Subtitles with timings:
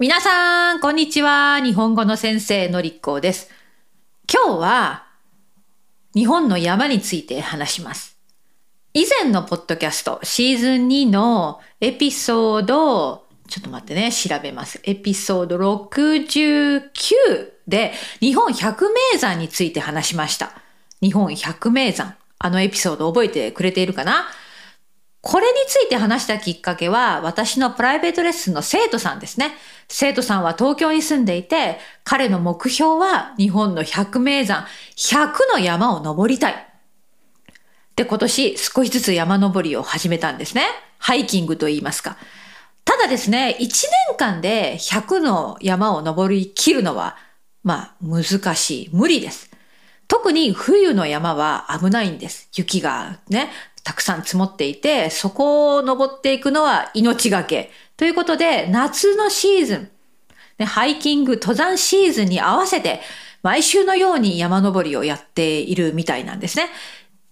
[0.00, 1.60] 皆さん、こんにちは。
[1.60, 3.48] 日本語の先生のりっこです。
[4.28, 5.06] 今日は、
[6.16, 8.18] 日本の山について話します。
[8.92, 14.80] 以前のポッドキャスト、シーズン2のエピソード、ちょっと待ってね、調べます。
[14.82, 20.60] エピソード69で、日本百名山について話しました。
[21.02, 22.16] 日本百名山。
[22.40, 24.26] あのエピソード覚えてくれているかな？
[25.24, 29.52] これについて話したきっかけは、私のプライベートレッスンの生徒さんですね。
[29.88, 36.66] 生徒さんは東京に住んでいて、彼の目標は日本の百名山、100の山を登りたい。
[37.96, 40.66] で、今年少しずつ山登りを始めたんですね。
[40.98, 42.18] ハイキングと言いますか。
[42.84, 43.66] ただですね、1
[44.10, 47.16] 年間で100の山を登り切るのは、
[47.62, 48.90] まあ、難しい。
[48.92, 49.50] 無理です。
[50.06, 52.50] 特に冬の山は危ないんです。
[52.54, 53.48] 雪がね、
[53.84, 57.70] たくさん積もっていて、そこを登っていくのは命がけ。
[57.96, 59.90] ということで、夏のシーズン、
[60.58, 63.00] ね、ハイキング、登山シーズンに合わせて、
[63.42, 66.70] 毎週のように山登りをやっているみたいなんですね。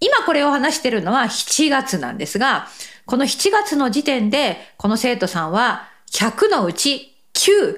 [0.00, 2.68] 今これを話しているのは7月なんですが、
[3.04, 7.76] この7月の時点で、この生徒さんは100のうち9、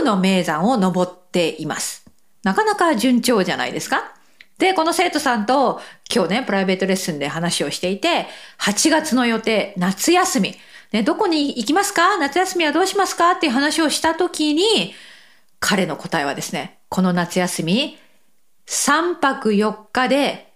[0.00, 2.04] 9の名山を登っています。
[2.42, 4.12] なかなか順調じゃないですか？
[4.58, 5.80] で、この生徒さんと
[6.12, 8.26] 今日ね、プライベートレッスンで話をしていて、
[8.60, 10.54] 8月の予定、夏休み、
[10.92, 12.18] ね、どこに行きますか？
[12.18, 13.32] 夏休みはどうしますか？
[13.32, 14.94] っていう話をしたときに、
[15.60, 17.98] 彼の答えはですね、この夏休み、
[18.66, 20.52] 3泊4日で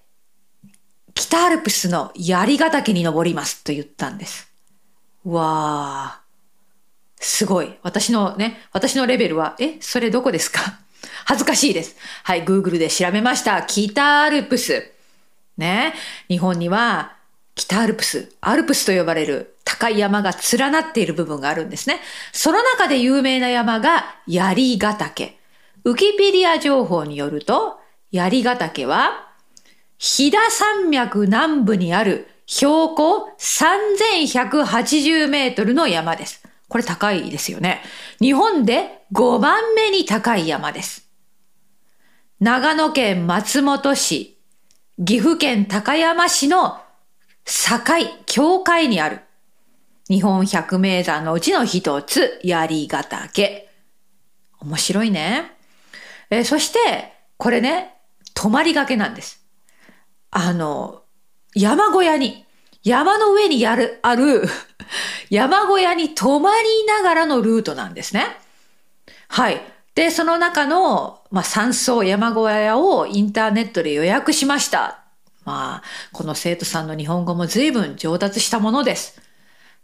[1.15, 4.51] 北アルプスの槍ヶ岳に登りますと言ったんです。
[5.25, 6.23] わー。
[7.25, 7.79] すごい。
[7.83, 10.81] 私のね、私のレベルは、え、それどこですか？
[11.25, 11.97] 恥ずかしいです。
[12.25, 13.63] はい、Google で調べました。
[13.63, 14.91] 北アルプス。
[15.57, 15.95] ね。
[16.29, 17.17] 日本には
[17.55, 22.01] 北アルプス、アルプスと呼ばれる高い山が連なっている部分があるんですね。
[22.33, 25.37] その中で有名な山が槍ヶ岳。
[25.85, 27.79] ウキペディア情報によると、
[28.11, 29.29] 槍ヶ岳は、
[29.99, 36.43] 飛騨山脈南部にある標高3180メートルの山です。
[36.69, 37.83] これ高いですよね。
[38.19, 41.09] 日本で5番目に高い山です。
[42.43, 44.37] 長野県松本市、
[44.99, 46.81] 岐阜県高山市の
[47.45, 47.79] 境、
[48.27, 49.21] 境界にある
[50.09, 53.69] 日本百名山のうちの一つ、槍ヶ岳。
[54.59, 55.53] 面白いね。
[56.31, 57.95] え、そして、これね、
[58.35, 59.47] 泊まりがけなんです。
[60.33, 61.05] あの、
[61.55, 62.45] 山小屋に、
[62.83, 64.43] 山の上にやる、ある、
[65.31, 68.27] 山小屋に泊まりながらのルートなんですね。
[69.29, 69.61] はい。
[69.95, 75.05] で、その中の、まあ、山荘山小屋をインターネットで予約しました。
[75.45, 75.83] まあ、
[76.13, 79.21] この生徒さんの日本語も随分上達したものです。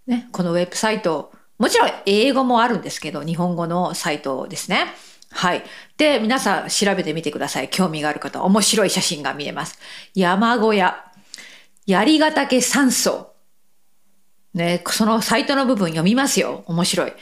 [0.06, 4.86] ね、このウェブサイト、もちろん英語もあるんですけど、日本語のサイトですね。
[5.30, 5.62] はい。
[5.98, 7.68] で、皆さん調べてみてください。
[7.68, 9.78] 興味がある方、面白い写真が見えます。
[10.14, 11.04] 山小屋、
[11.86, 13.32] 槍ヶ岳山荘。
[14.54, 16.64] ね、そのサイトの部分読みますよ。
[16.66, 17.12] 面白い。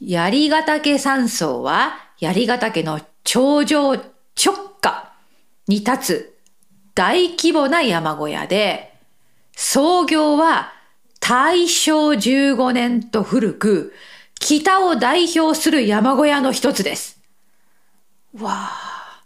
[0.00, 4.04] 槍ヶ岳山荘は、槍ヶ岳の頂上直
[4.80, 5.12] 下
[5.66, 6.38] に立つ
[6.94, 8.92] 大規模な山小屋で、
[9.56, 10.72] 創業は
[11.20, 13.94] 大正15年と古く、
[14.38, 17.20] 北を代表する山小屋の一つです。
[18.38, 19.22] わあ、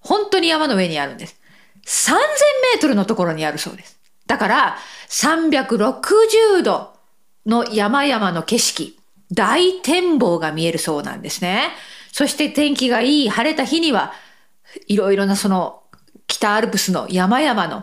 [0.00, 1.36] 本当に山の上にあるんです。
[1.86, 3.98] 3000メートルのところにあるそうです。
[4.26, 4.78] だから、
[5.08, 6.92] 360度
[7.46, 8.98] の山々の景色、
[9.32, 11.70] 大展望が見えるそうなんですね。
[12.14, 14.12] そして天気がいい晴れた日には、
[14.86, 15.82] いろいろなその
[16.28, 17.82] 北アルプスの山々の、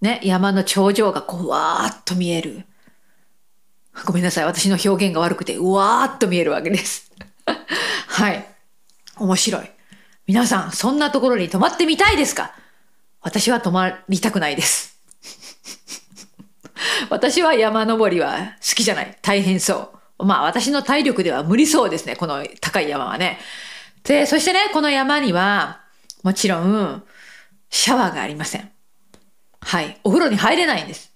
[0.00, 2.64] ね、山の頂上がこうわーっと見える。
[4.06, 4.44] ごめんなさい。
[4.46, 7.12] 私の表現が悪くて、うわーっと見えるわけです。
[8.08, 8.46] はい。
[9.18, 9.70] 面白い。
[10.26, 12.54] 皆さん、そんなところに泊まってみたいですか？
[13.20, 14.96] 私は泊まりたくないです。
[17.10, 19.18] 私は山登りは好きじゃない。
[19.20, 19.99] 大変そう。
[20.24, 22.16] まあ私の体力では無理そうですね。
[22.16, 23.38] この高い山はね。
[24.04, 25.80] で、そしてね、この山には、
[26.22, 27.02] もちろん、
[27.70, 28.70] シャワーがありません。
[29.60, 29.98] はい。
[30.04, 31.12] お風呂に入れないんです。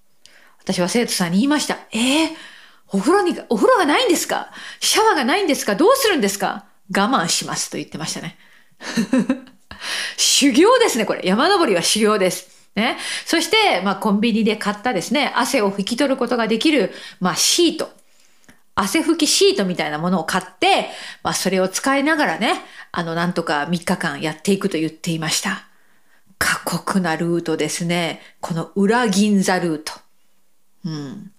[0.60, 1.78] 私は生徒さんに言いました。
[1.92, 2.28] えー、
[2.88, 4.50] お風呂に、お風呂がないんですか？
[4.80, 5.74] シャワーがないんですか？
[5.74, 6.66] どうするんですか？
[6.94, 8.36] 我慢しますと言ってましたね。
[10.16, 11.22] 修行ですね、これ。
[11.24, 12.48] 山登りは修行です。
[12.74, 12.98] ね。
[13.24, 17.90] そして、まあ、コンビニで買ったですね、汗を拭き取ることができる、まあ、シート。
[18.74, 20.88] 汗拭きシートみたいなものを買って、
[21.22, 22.60] まあ、それを使いながらね、
[22.92, 25.68] あの、なんとか3日間やっていくと言っていました。
[26.38, 28.20] 過酷なルートですね。
[28.40, 29.92] この裏銀座ルート。
[30.84, 31.32] うん。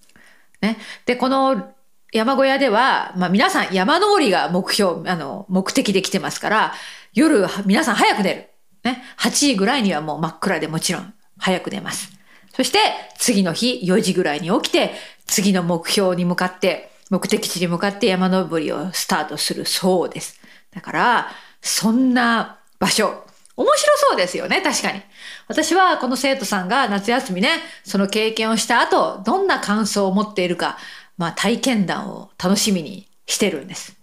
[0.61, 0.77] ね。
[1.05, 1.73] で、この
[2.11, 6.73] 山小屋では、まあ皆さん山登りが目標、あの、目的で来てますから、
[7.13, 8.49] 夜皆さん早く寝る。
[8.83, 9.03] ね。
[9.19, 12.11] 8時ぐらいにはもう真っ暗でもちろん早く寝ます。
[12.55, 12.79] そして
[13.17, 14.93] 次の日4時ぐらいに起きて、
[15.25, 20.39] 次の目標に向かって、目的地に向かって山登りをスタートするそうです。
[20.73, 21.31] だから、
[21.61, 23.25] そんな場所、
[23.57, 25.01] 面白そうですよね、確かに。
[25.47, 27.49] 私はこの生徒さんが夏休みね、
[27.83, 30.77] その経験をした後、どんな感想を持っているか、
[31.17, 33.95] まあ体験談を楽しみにしてるんです。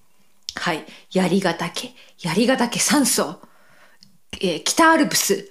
[0.55, 0.85] はい。
[1.11, 1.91] 槍ヶ岳、
[2.21, 3.41] 槍ヶ岳山荘、
[4.41, 5.51] えー、北アルプス、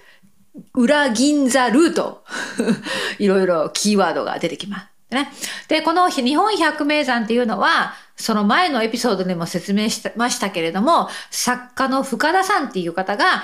[0.74, 2.24] 裏銀座ルート、
[3.20, 4.86] いろいろキーワードが出てきます。
[5.16, 5.32] ね。
[5.68, 13.44] で、この日本百名山っていうのは、その前のエピソードでも説明しましたけれども、作家の深田さんっていう方が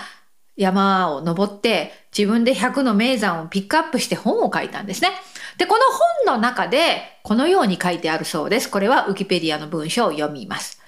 [0.55, 5.09] 山を登って自分で100の名山をピックアップして本を書いたんですね。
[5.57, 5.81] で、この
[6.25, 8.69] 本の中でこのように書いてあるそうです。
[8.69, 10.81] これはウィキペディアの文章を読みます。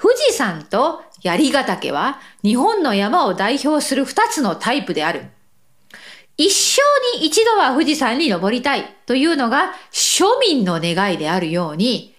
[0.00, 5.26] 富士山と槍ヶ岳は日本の山を代表する2つのタイプである。
[6.36, 6.82] 一生
[7.18, 12.14] に一度は富士山に登りたいというのが庶民の願いであるように、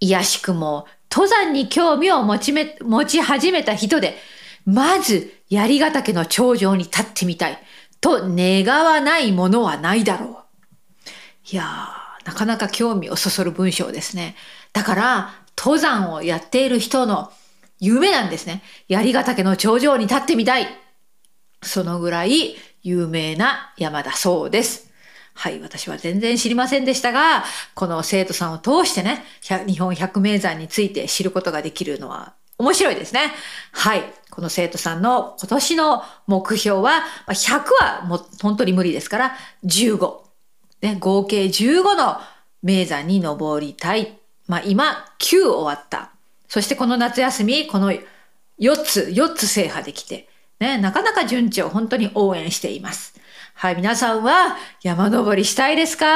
[0.00, 4.16] いやしくも登山に興味を持ちめ持ち始めた人で、
[4.66, 7.58] まず槍ヶ岳の頂上に立ってみたい
[8.00, 10.36] と願わないものはないだろう。
[11.50, 14.36] いやー、なかなか興味をそそる文章ですね。
[14.72, 17.32] だから、登山をやっている人の
[17.78, 18.62] 夢なんですね。
[18.88, 20.66] 槍ヶ岳の頂上に立ってみたい。
[21.62, 24.90] そのぐらい有名な山だそうです。
[25.34, 27.44] はい、私は全然知りませんでしたが、
[27.74, 29.24] この生徒さんを通してね、
[29.66, 33.32] 日本百名山について知ることができるのは面白いですね。
[33.72, 34.02] はい。
[34.30, 40.20] この生徒さんの今年の目標は、100はもう本当に無理ですから、15。
[40.80, 42.18] ね、合計15の
[42.62, 44.18] 名山に登りたい。
[44.46, 46.12] まあ今、9終わった。
[46.48, 48.02] そしてこの夏休み、この4
[48.76, 53.14] つ、4つ制覇できて、ね、なかなか順調、本当に応援しています。
[53.54, 56.06] はい、皆さんは山登りしたいですか？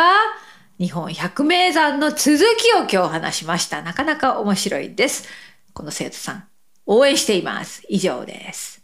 [0.79, 3.83] 日本百名山の続きを今日話しました。
[3.83, 5.29] なかなか面白いです。
[5.75, 6.45] この生徒さん、
[6.87, 7.83] 応援しています。
[7.89, 8.80] 以上です。